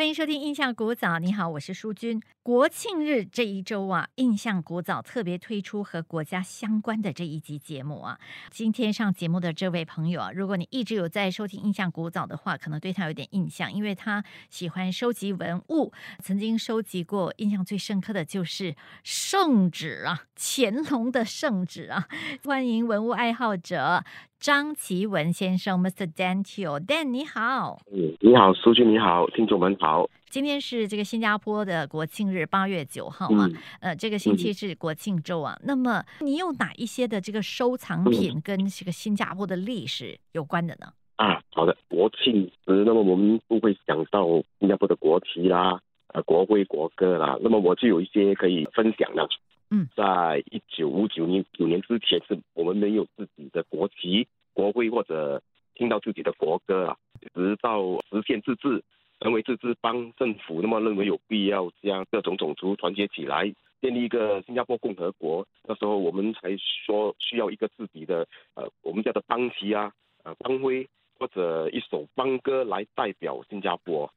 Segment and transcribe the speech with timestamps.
[0.00, 1.16] 欢迎收听《印象古早》。
[1.18, 2.22] 你好，我是淑君。
[2.42, 8.18] 国庆日这一周啊，《印象古早》特别推出和国家相关的这一集节目啊。
[8.50, 15.92] 今天上节目的这位朋友啊，如果你一直有在收听《印象古早》的话，可能对他有点印象，因为他喜欢收集文物，
[16.22, 18.74] 曾经收集过，印象最深刻的就是
[19.04, 22.08] 圣旨啊，乾隆的圣旨啊。
[22.44, 24.02] 欢迎文物爱好者
[24.40, 26.10] 张奇文先生，Mr.
[26.14, 27.78] Dan Teo，Dan 你好。
[27.92, 30.08] 嗯，你好，苏君你好，听众们好。
[30.30, 35.54] 今天是这个新加坡的国庆日，八月九号嘛，嗯呃，这个星期是国庆周啊。
[35.62, 40.86] 那么你有哪一些的这个收藏品跟这个新加坡的历史有关的呢？
[41.16, 44.26] 啊，好的，国庆时，那么我们都会想到
[44.58, 45.78] 新加坡的国旗啦，
[46.14, 47.36] 呃，国徽、国歌啦。
[47.42, 49.28] 那么我就有一些可以分享的。
[49.70, 55.40] 嗯，在一九五九年九年之前，是我们没有自己的国旗、国徽或者
[55.74, 56.96] 听到自己的国歌啊，
[57.34, 58.82] 直到实现自治，
[59.20, 65.46] 成为自治邦政府，那么认为有必要将各种种族团结起来，建立一个新加坡共和国。
[65.62, 69.92] 那时候我们才说需要一个自己的呃，我们叫做邦旗啊，
[70.24, 74.12] 呃，邦徽或者一首邦歌来代表新加坡，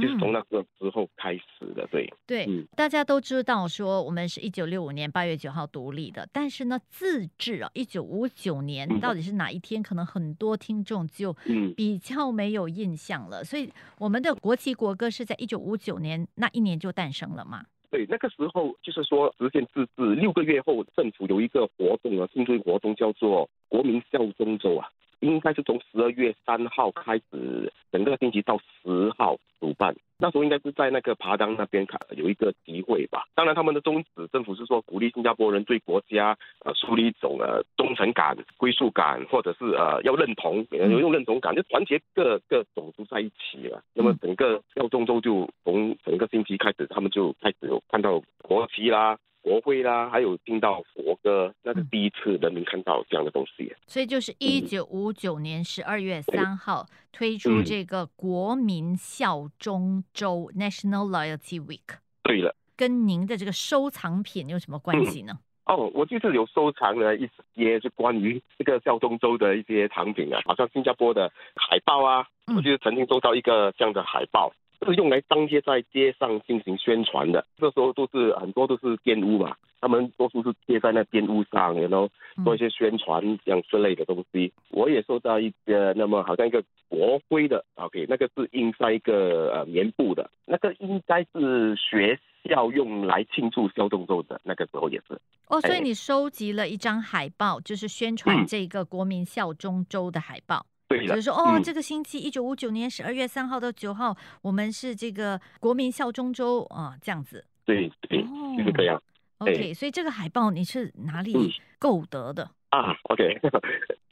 [0.00, 1.86] 就是从那个之后开始的。
[1.90, 9.82] 对，对，嗯大家都知道说我们是一九六五年八月九号独立的，但是呢，自治啊，一九五九年嗯到底是哪一天？
[9.82, 13.44] 可能很多听众就嗯，比较没有印象了。
[13.44, 17.64] 所以我们的国旗国歌是在一九五九年那一年就诞生了嘛？
[17.88, 24.88] 对，那个时候就是说实现自治六个月后，政府有一个活动啊，庆祝活动叫做国民效忠周啊，
[25.20, 29.94] 应该是从十二月三号开始，整个星期到十号主办。
[30.18, 33.26] 那时候应该是在那个爬当那边看有一个集会吧。
[33.34, 43.82] 当然，他们的宗旨，政府是说鼓励新加坡人对国家呃树立一种呃忠诚感、归属感，或者是呃要认同，有一种认同感，就团结各各种族在一起了。
[43.92, 49.18] 那么整个效忠周就从整个星期开始，他们就开始有看到国旗啦。
[49.46, 53.72] 国徽啦，还有听到国歌，那是第一次人民看到这样的东西。
[53.86, 65.38] 所以就是一九五九年十二月三号推出嗯这个国民效忠周 （National Loyalty Week），对了，跟您的这个收藏品有什么关系呢？
[65.66, 74.52] 哦，我就是有收藏了一些就关于这个孝忠州的一些藏品啊，好像新加坡的海报啊，嗯我就是曾经收到一个这样的海报，
[74.84, 77.46] 是用来张贴在街上进行宣传的。
[77.56, 82.08] 这时候都是很多都是店屋嘛，他们多数是贴在那店屋上，然后
[82.44, 84.52] 做一些宣传这样之类的东西。
[84.70, 95.18] 我也收到一个，那么好像一个国徽的，OK，那个是印在一个呃棉布的，那个应该是学校用来庆祝孝忠周的，那个时候也是。
[95.48, 100.66] 哦，所以哎你收集了一张海报，就是宣传嗯这个国民效忠周的海报。
[101.04, 107.44] 就是，说，哦，嗯这个星期一九五九年十二月三号到九号，我们是这个国民效忠周啊，这样子。
[107.64, 109.02] 对对，哦就是这样
[109.38, 112.48] OK，所以这个海报你是哪里嗯购得的？
[112.70, 112.94] 啊。
[113.10, 113.40] OK，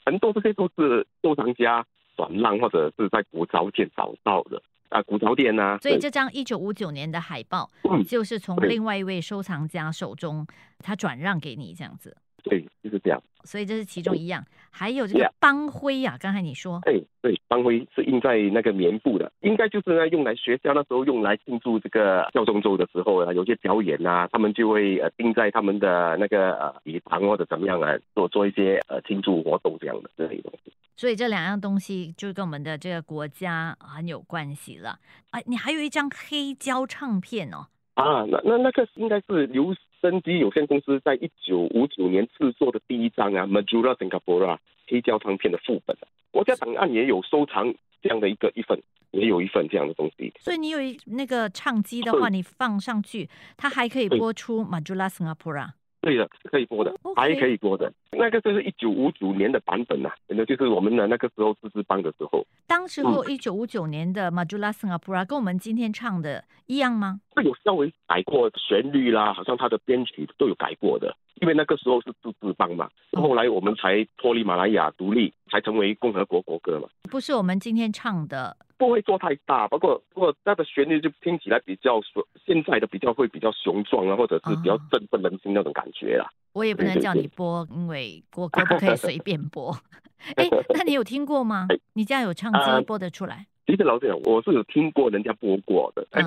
[0.05, 1.85] 很多这些都是收藏家
[2.17, 10.45] 转让或者是在古着店找到的啊，古着店呐、对所以这张一九五九年的海报，嗯就是从另外一位收藏家手中
[10.79, 12.15] 他转让给你这样子。
[12.49, 13.21] 对，就是这样。
[13.43, 30.73] 所以这是其中一样，还有这个邦徽啊，刚才你说，哎，对，邦徽是印在那个棉布的，应该就是呢用来学校那时候用来庆祝这个孝忠周的时候啊，有些表演啊，他们就会呃钉在他们的那个呃礼堂或者怎么样啊，做做一些呃庆祝活动这样的这类的东西。
[30.97, 34.97] 所以这两样东西就跟我们的这个国家很有关系了。
[35.29, 39.71] 啊，你还有一张黑胶唱片哦，啊，那那那个应该是留
[40.11, 44.57] 声机有限公司在一九五九年制作的第一张啊 Majura Singapore
[44.87, 46.05] 黑胶唱片的副本啊。
[46.29, 47.73] 国家档案也有收藏
[48.03, 48.79] 这样的一个一份，
[49.11, 50.31] 也有一份这样的东西。
[50.39, 53.27] 所以你有一那个唱机的话，你放上去，
[53.57, 55.69] 它还可以播出 Majura Singapura。
[56.05, 57.91] 对的，是可以播的还可以播的。
[58.11, 67.19] 那个就是一九五九年的版本呐、啊，那就是我们的那个时候自治邦的时候，当时候一九五九年的 Majula Singapura 跟我们今天唱的一样吗？
[67.31, 71.17] 会有稍微改过旋律啦，好像它的编曲都有改过的。
[71.41, 76.87] 因为那个时候是自治邦嘛，嗯后来我们才脱离马来亚独立，才成为共和国国歌嘛。
[77.09, 86.29] 不是我们今天唱的不会做太大，不过不过它的旋律就听起来比较雄，现在的比较会比较雄壮啊，或者是比较哦振奋人心那种感觉啦。
[86.53, 89.75] 我也不能叫你播，因为国歌不可以随便播。
[90.35, 91.77] 哎，那你有听过吗哎？
[91.93, 93.45] 你家有唱啊机播得出来？
[93.67, 96.23] 其实老实讲，我是有听过人家播过的，嗯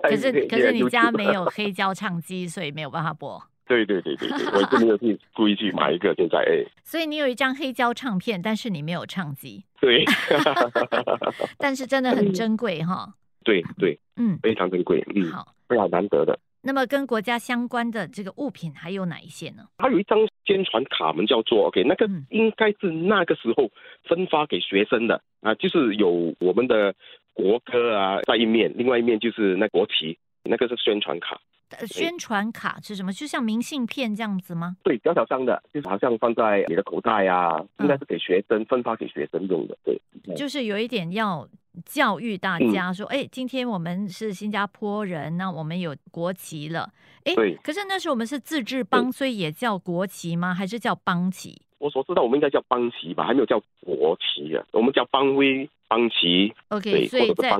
[0.00, 3.42] 可是 可是你家没有黑胶唱机，所以没有办法播。
[3.68, 10.04] 对对对对对，我真的有去 故意去买一个，现在哎，所以你有一张黑胶唱片，但是你没有唱机，对，
[11.58, 13.14] 但是真的很珍贵哈。
[13.44, 15.54] 对对，嗯，非常珍贵，嗯，好。
[15.68, 16.38] 非常难得的。
[16.62, 19.64] 那么跟国家相关的这个物品还有哪一些呢？
[19.78, 23.70] 还有一张宣传卡，我们叫做 OK，那个嗯应该是那个时候
[24.04, 26.94] 分发给学生的啊，就是有我们的
[27.32, 31.38] 国歌啊在一面，另外一面就是那国旗，那个是宣传卡。
[31.70, 33.12] 呃宣传卡是什么？
[33.12, 34.76] 就像明信片这样子吗？
[34.82, 39.76] 对，小小张的，就是好像放在你的口袋啊，应该是给学生分发给学生用的。
[39.84, 41.48] 对，嗯就是有一点要
[41.84, 46.90] 教育大家说，哎、今天我们是新加坡人，那我们有国旗了，
[47.24, 50.54] 哎对，可是那时候我们是自治邦，所以也叫国旗吗？
[50.54, 51.62] 还是叫邦旗？
[51.78, 57.56] 我所知道，我们应该叫邦旗吧，还没有叫国旗啊，我们叫邦威、邦旗，OK，所以在。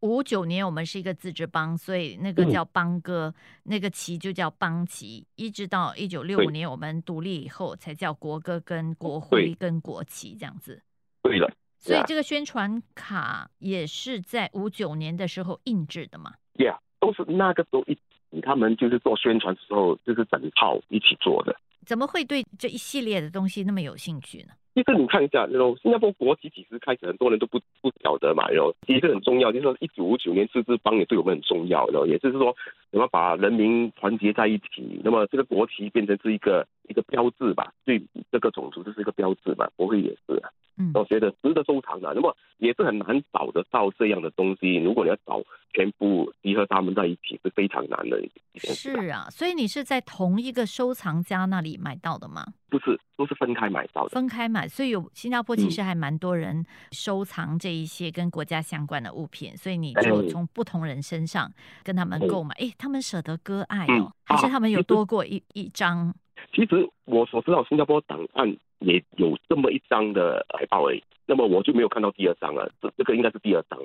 [0.00, 3.32] 五九年我们是一个自治邦，所以那个嗯叫邦歌，
[3.64, 10.82] 那个旗就叫邦旗，一直到一九六五年我们独立以后才叫国歌跟国徽跟国旗这样子。
[11.22, 18.00] 对了，所以这个宣传卡也是在五九年的时候印制的嘛？，Yeah，都是那个时候一起，
[18.40, 21.54] 他们就是做宣传的时候，就是整套一起做的。
[21.86, 24.48] 怎么会对这一系列的东西那么有兴趣呢？
[24.72, 32.54] 其实你看一下，那种新加坡国旗其实开始很多人都不不晓得嘛，然后其实很重要，就是说一九五九年自治邦也对我们很重要，然后也就是说
[32.92, 42.12] 怎么把人民团结在一起，那么这个国旗变成是一个一个标志吧，对这个种族就是一个标志吧，不会也是啊，嗯，我觉得值得收藏的。
[42.14, 45.40] 那么也是很难找得到这样的东西，如果你要找
[45.72, 49.00] 全部集合他们在一起是非常难的一件事吧。
[49.02, 52.44] 是啊，所以你是在同一个收藏家那里买到的吗？
[52.68, 54.10] 不是都是分开买到的。
[54.10, 61.50] 分开买，所以有新加坡其嗯实还蛮多人收藏这一些跟国家相关的物品，所以你哎就从不同人身上
[61.84, 66.12] 跟他们嗯购买，诶，他们舍得割爱嗯哦，还是啊他们有多过一一张？
[66.52, 71.02] 其实我所知道，新加坡档案也有这么一张的海报而已。
[71.26, 73.78] 那么我就没有看到第二张了，这这个应该是第二张，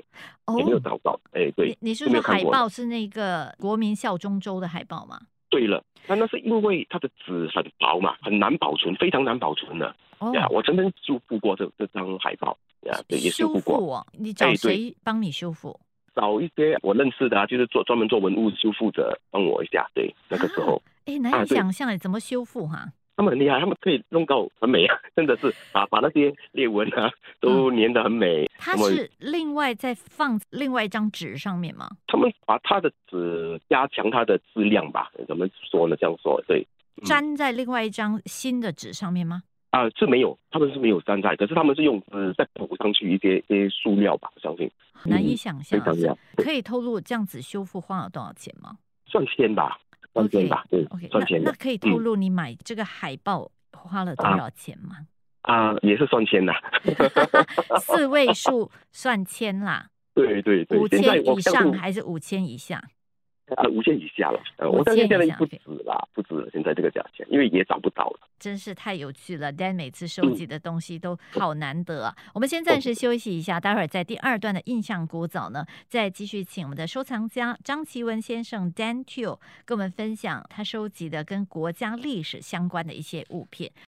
[0.45, 1.19] 哦也没有找到。
[1.31, 5.19] 哎，对你，你是说海报是那个国民效忠州的海报吗？
[5.49, 9.95] 对了，那那是因为它的纸很薄嘛，很难保存，非常难保存的。
[10.17, 14.07] 哦，呀，我曾经修复过这这张海报，呀，对，也修修复过。
[14.17, 15.79] 你找谁帮你修复？
[16.15, 19.87] 找一些我认识的啊，就是做专门做文物修复者帮我一下。
[19.93, 22.85] 对，那个时候、哎，难以想象哎，怎么修复哈？
[23.17, 27.09] 他们很厉害，他们可以弄到很美啊， 真的是啊，把那些裂纹啊
[27.39, 28.45] 都粘得很美。
[28.57, 31.89] 它是另外再放另外一张纸上面吗？
[32.07, 35.95] 他们把它的纸加强它的质量吧，怎么说呢？
[35.95, 36.67] 这样说对
[37.01, 39.43] 嗯粘在另外一张新的纸上面吗？
[39.71, 44.69] 啊、是没有，他们是没有粘在，可是他们是用纸再补上去一些一些塑料吧，我相信
[45.05, 45.79] 难以嗯想象
[46.37, 49.77] 可以透露这样子修复花了多少钱吗上千吧，
[50.15, 54.95] 算千吧，对？OK，算千的那那可以透露你买这个海报花了多少钱吗？
[55.41, 56.53] 啊、也是算千的，
[57.79, 62.81] 四位数算千啦，对对对，五千以上还是五千以下？
[63.55, 68.19] 啊五千以下了，呃，5000我相信现在不止啦，不止了，现在这个价钱，因为也找不到了。
[68.39, 72.15] 真是太有趣了，Dan 每次收嗯集的东西都好难得啊！
[72.33, 83.71] 我们先暂时休息一下，待会儿在第二段的印象古早呢，再继续请我们的收藏家张奇文先生 Dan Teo 跟我们分享他收集的跟国家历史相关的一些物品。